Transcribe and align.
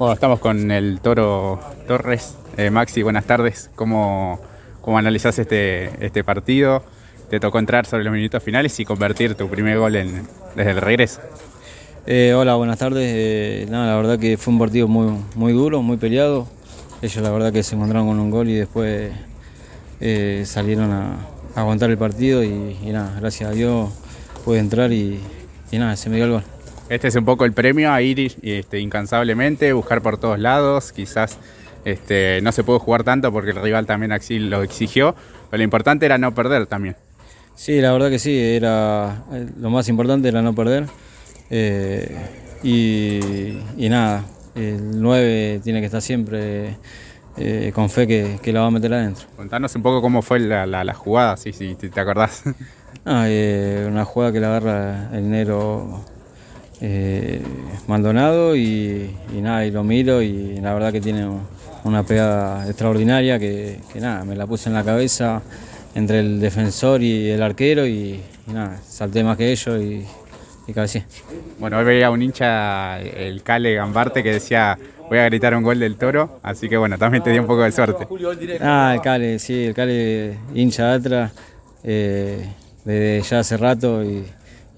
Bueno, 0.00 0.14
estamos 0.14 0.40
con 0.40 0.70
el 0.70 0.98
Toro 1.02 1.60
Torres. 1.86 2.34
Eh, 2.56 2.70
Maxi, 2.70 3.02
buenas 3.02 3.26
tardes. 3.26 3.68
¿Cómo, 3.74 4.40
cómo 4.80 4.96
analizás 4.96 5.38
este, 5.38 5.90
este 6.02 6.24
partido? 6.24 6.82
Te 7.28 7.38
tocó 7.38 7.58
entrar 7.58 7.84
sobre 7.84 8.04
los 8.04 8.12
minutos 8.14 8.42
finales 8.42 8.80
y 8.80 8.86
convertir 8.86 9.34
tu 9.34 9.46
primer 9.50 9.76
gol 9.76 9.92
desde 9.92 10.70
el 10.70 10.80
regreso. 10.80 11.20
Eh, 12.06 12.32
hola, 12.34 12.54
buenas 12.54 12.78
tardes. 12.78 13.12
Eh, 13.14 13.66
la 13.68 13.94
verdad 13.94 14.18
que 14.18 14.38
fue 14.38 14.54
un 14.54 14.58
partido 14.58 14.88
muy, 14.88 15.22
muy 15.34 15.52
duro, 15.52 15.82
muy 15.82 15.98
peleado. 15.98 16.48
Ellos 17.02 17.22
la 17.22 17.30
verdad 17.30 17.52
que 17.52 17.62
se 17.62 17.74
encontraron 17.74 18.08
con 18.08 18.18
un 18.18 18.30
gol 18.30 18.48
y 18.48 18.54
después 18.54 19.12
eh, 20.00 20.44
salieron 20.46 20.92
a, 20.92 21.18
aguantar 21.54 21.90
el 21.90 21.98
partido 21.98 22.42
y, 22.42 22.74
nada, 22.90 23.16
gracias 23.20 23.50
a 23.50 23.52
Dios 23.52 23.90
pude 24.46 24.60
entrar 24.60 24.92
y 24.92 25.20
nada, 25.72 25.94
se 25.94 26.08
me 26.08 26.16
dio 26.16 26.24
el 26.24 26.30
gol. 26.30 26.44
Este 26.90 27.08
es 27.08 27.14
un 27.16 27.24
poco 27.24 27.44
el 27.46 27.52
premio 27.52 27.90
a 27.92 28.02
ir 28.02 28.34
este, 28.42 28.80
incansablemente, 28.80 29.72
buscar 29.72 30.02
por 30.02 30.18
todos 30.18 30.38
lados. 30.38 30.92
Quizás 30.92 31.38
este, 31.84 32.40
no 32.42 32.50
se 32.52 32.64
pudo 32.64 32.78
jugar 32.80 33.04
tanto 33.04 33.32
porque 33.32 33.50
el 33.52 33.62
rival 33.62 33.86
también 33.86 34.12
así 34.12 34.38
lo 34.40 34.62
exigió, 34.62 35.14
pero 35.50 35.58
lo 35.58 35.64
importante 35.64 36.04
era 36.04 36.18
no 36.18 36.34
perder 36.34 36.66
también. 36.66 36.96
Sí, 37.54 37.80
la 37.80 37.92
verdad 37.92 38.10
que 38.10 38.18
sí, 38.18 38.36
era 38.38 39.24
eh, 39.32 39.46
lo 39.60 39.70
más 39.70 39.88
importante 39.88 40.28
era 40.28 40.42
no 40.42 40.54
perder. 40.54 40.86
Eh, 41.48 42.16
y, 42.64 43.56
y 43.78 43.88
nada, 43.88 44.24
el 44.56 45.00
9 45.00 45.60
tiene 45.62 45.80
que 45.80 45.86
estar 45.86 46.02
siempre 46.02 46.76
eh, 47.36 47.70
con 47.72 47.88
fe 47.88 48.06
que, 48.08 48.38
que 48.42 48.52
la 48.52 48.62
va 48.62 48.66
a 48.66 48.70
meter 48.72 48.92
adentro. 48.94 49.26
Contanos 49.36 49.74
un 49.76 49.82
poco 49.82 50.02
cómo 50.02 50.22
fue 50.22 50.40
la, 50.40 50.66
la- 50.66 50.82
la 50.84 50.94
jugada, 50.94 51.36
si 51.36 51.52
sí, 51.52 51.76
sí, 51.80 51.88
te 51.88 52.00
acordás. 52.00 52.42
Ah, 53.04 53.24
eh, 53.28 53.86
una 53.88 54.04
jugada 54.04 54.32
que 54.32 54.40
la 54.40 54.48
agarra 54.56 55.16
el 55.16 55.30
negro 55.30 56.04
eh, 56.80 57.40
Maldonado 57.86 58.56
y, 58.56 59.10
y 59.36 59.40
nada, 59.40 59.66
y 59.66 59.70
lo 59.70 59.84
miro 59.84 60.22
y 60.22 60.60
la 60.60 60.72
verdad 60.74 60.92
que 60.92 61.00
tiene 61.00 61.26
una 61.84 62.02
pegada 62.02 62.66
extraordinaria 62.66 63.38
que, 63.38 63.80
que 63.92 64.00
nada, 64.00 64.24
me 64.24 64.36
la 64.36 64.46
puse 64.46 64.68
en 64.68 64.74
la 64.74 64.84
cabeza 64.84 65.42
entre 65.94 66.20
el 66.20 66.40
defensor 66.40 67.02
y 67.02 67.30
el 67.30 67.42
arquero 67.42 67.86
y, 67.86 68.20
y 68.46 68.52
nada, 68.52 68.78
salté 68.86 69.24
más 69.24 69.36
que 69.36 69.50
ellos 69.50 69.80
y, 69.82 70.04
y 70.66 70.72
cabeceé. 70.72 71.04
Bueno, 71.58 71.78
hoy 71.78 71.84
veía 71.84 72.10
un 72.10 72.22
hincha, 72.22 73.00
el 73.00 73.42
Cale 73.42 73.74
Gambarte, 73.74 74.22
que 74.22 74.32
decía, 74.32 74.78
voy 75.08 75.18
a 75.18 75.24
gritar 75.24 75.54
un 75.54 75.62
gol 75.62 75.80
del 75.80 75.96
toro, 75.96 76.38
así 76.42 76.68
que 76.68 76.76
bueno, 76.76 76.96
también 76.96 77.22
te 77.22 77.30
dio 77.30 77.40
un 77.40 77.46
poco 77.46 77.62
de 77.62 77.72
suerte. 77.72 78.06
Ah, 78.60 78.92
el 78.94 79.00
Cale, 79.00 79.38
sí, 79.38 79.64
el 79.64 79.74
Cale 79.74 80.38
hincha 80.54 80.86
de 80.86 80.94
atrás 80.94 81.32
eh, 81.82 82.46
desde 82.84 83.22
ya 83.28 83.38
hace 83.40 83.56
rato 83.56 84.04
y, 84.04 84.24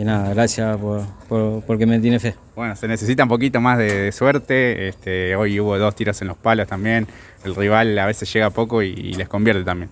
y 0.00 0.04
nada, 0.04 0.32
gracias 0.32 0.78
por, 0.78 1.02
por, 1.28 1.62
porque 1.64 1.84
me 1.84 1.98
tiene 1.98 2.18
fe. 2.18 2.34
Bueno, 2.56 2.74
se 2.74 2.88
necesita 2.88 3.24
un 3.24 3.28
poquito 3.28 3.60
más 3.60 3.76
de, 3.76 4.04
de 4.04 4.12
suerte, 4.12 4.88
este, 4.88 5.36
hoy 5.36 5.60
hubo 5.60 5.76
dos 5.76 5.94
tiros 5.94 6.20
en 6.22 6.28
los 6.28 6.38
palos 6.38 6.66
también, 6.66 7.06
el 7.44 7.54
rival 7.54 7.98
a 7.98 8.06
veces 8.06 8.32
llega 8.32 8.48
poco 8.48 8.82
y, 8.82 8.88
y 8.88 9.12
les 9.12 9.28
convierte 9.28 9.62
también. 9.62 9.90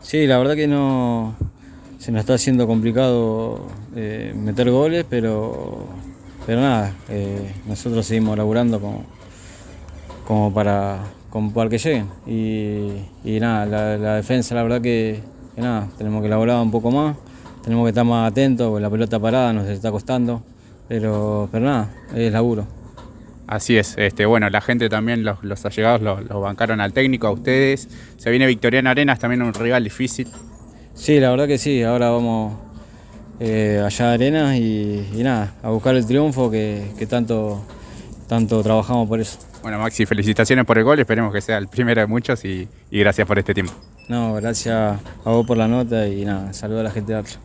Sí, 0.00 0.26
la 0.26 0.38
verdad 0.38 0.54
que 0.54 0.66
no 0.66 1.34
se 1.98 2.10
nos 2.10 2.20
está 2.20 2.34
haciendo 2.34 2.66
complicado 2.66 3.66
eh, 3.94 4.32
meter 4.34 4.70
goles, 4.70 5.04
pero, 5.10 5.86
pero 6.46 6.62
nada, 6.62 6.94
eh, 7.10 7.52
nosotros 7.66 8.06
seguimos 8.06 8.38
laburando 8.38 8.80
como, 8.80 9.04
como 10.26 10.54
para, 10.54 11.00
como 11.28 11.52
para 11.52 11.68
que 11.68 11.76
lleguen. 11.76 12.06
Y, 12.26 12.92
y 13.24 13.38
nada, 13.40 13.66
la, 13.66 13.98
la 13.98 14.14
defensa 14.16 14.54
la 14.54 14.62
verdad 14.62 14.80
que, 14.80 15.20
que 15.54 15.60
nada, 15.60 15.86
tenemos 15.98 16.22
que 16.22 16.28
elaborar 16.28 16.62
un 16.62 16.70
poco 16.70 16.90
más, 16.90 17.14
tenemos 17.62 17.84
que 17.84 17.90
estar 17.90 18.04
más 18.04 18.30
atentos, 18.30 18.68
porque 18.68 18.82
la 18.82 18.90
pelota 18.90 19.18
parada 19.18 19.52
nos 19.52 19.66
está 19.68 19.90
costando, 19.90 20.42
pero, 20.88 21.48
pero 21.52 21.66
nada, 21.66 21.90
es 22.14 22.32
laburo. 22.32 22.66
Así 23.46 23.76
es, 23.76 23.94
este, 23.98 24.26
bueno, 24.26 24.48
la 24.48 24.60
gente 24.60 24.88
también, 24.88 25.24
los, 25.24 25.42
los 25.42 25.64
allegados 25.66 26.00
los, 26.02 26.22
los 26.24 26.40
bancaron 26.40 26.80
al 26.80 26.92
técnico, 26.92 27.26
a 27.26 27.32
ustedes. 27.32 27.88
Se 28.16 28.30
viene 28.30 28.46
Victoriano 28.46 28.90
Arenas, 28.90 29.18
también 29.18 29.42
un 29.42 29.52
rival 29.52 29.82
difícil. 29.82 30.28
Sí, 30.94 31.18
la 31.18 31.30
verdad 31.30 31.48
que 31.48 31.58
sí, 31.58 31.82
ahora 31.82 32.10
vamos 32.10 32.54
eh, 33.40 33.82
allá 33.84 34.10
a 34.10 34.12
Arenas 34.12 34.56
y, 34.56 35.04
y 35.16 35.22
nada, 35.24 35.54
a 35.62 35.70
buscar 35.70 35.96
el 35.96 36.06
triunfo 36.06 36.50
que, 36.50 36.92
que 36.96 37.06
tanto, 37.06 37.64
tanto 38.28 38.62
trabajamos 38.62 39.08
por 39.08 39.20
eso. 39.20 39.38
Bueno, 39.62 39.78
Maxi, 39.78 40.06
felicitaciones 40.06 40.64
por 40.64 40.78
el 40.78 40.84
gol, 40.84 41.00
esperemos 41.00 41.32
que 41.32 41.40
sea 41.40 41.58
el 41.58 41.68
primero 41.68 42.00
de 42.00 42.06
muchos 42.06 42.44
y, 42.44 42.68
y 42.90 42.98
gracias 43.00 43.26
por 43.26 43.38
este 43.38 43.52
tiempo. 43.52 43.72
No, 44.08 44.34
gracias 44.34 45.00
a 45.24 45.30
vos 45.30 45.46
por 45.46 45.56
la 45.56 45.68
nota 45.68 46.06
y 46.06 46.24
nada, 46.24 46.52
saludo 46.52 46.80
a 46.80 46.84
la 46.84 46.90
gente 46.90 47.12
de 47.12 47.18
Atlas. 47.18 47.38